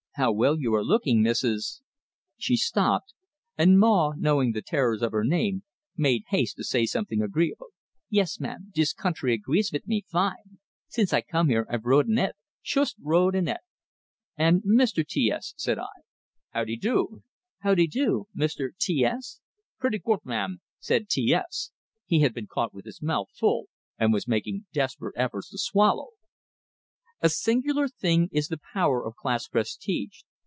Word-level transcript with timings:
How 0.15 0.29
well 0.33 0.59
you 0.59 0.73
are 0.75 0.83
looking, 0.83 1.23
Mrs." 1.23 1.79
She 2.37 2.57
stopped; 2.57 3.13
and 3.57 3.79
Maw, 3.79 4.11
knowing 4.17 4.51
the 4.51 4.61
terrors 4.61 5.01
of 5.01 5.13
her 5.13 5.23
name, 5.23 5.63
made 5.95 6.25
haste 6.27 6.57
to 6.57 6.65
say 6.65 6.85
something 6.85 7.21
agreeable. 7.23 7.69
"Yes, 8.09 8.37
ma'am; 8.37 8.71
dis 8.73 8.91
country 8.91 9.33
agrees 9.33 9.69
vit 9.69 9.87
me 9.87 10.03
fine. 10.11 10.59
Since 10.89 11.13
I 11.13 11.21
come 11.21 11.47
here, 11.47 11.65
I've 11.69 11.85
rode 11.85 12.07
and 12.07 12.19
et, 12.19 12.35
shoost 12.61 12.97
rode 13.01 13.35
and 13.35 13.47
et." 13.47 13.61
"And 14.37 14.61
Mr. 14.63 15.07
T 15.07 15.31
S," 15.31 15.53
said 15.55 15.79
I. 15.79 16.01
"Howdydo, 16.53 17.21
Mr. 18.35 18.77
T 18.77 19.05
S?" 19.05 19.39
"Pretty 19.79 19.97
good, 19.97 20.19
ma'am," 20.25 20.59
said 20.77 21.07
T 21.07 21.33
S. 21.33 21.71
He 22.05 22.19
had 22.19 22.33
been 22.33 22.47
caught 22.47 22.73
with 22.73 22.83
his 22.85 23.01
mouth 23.01 23.29
full, 23.33 23.69
and 23.97 24.11
was 24.11 24.27
making 24.27 24.65
desperate 24.73 25.15
efforts 25.15 25.49
to 25.51 25.57
swallow. 25.57 26.09
A 27.23 27.29
singular 27.29 27.87
thing 27.87 28.29
is 28.31 28.47
the 28.47 28.57
power 28.73 29.05
of 29.05 29.13
class 29.15 29.47
prestige! 29.47 30.21